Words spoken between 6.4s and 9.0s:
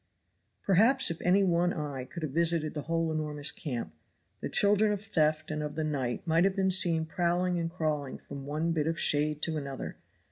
have been seen prowling and crawling from one bit of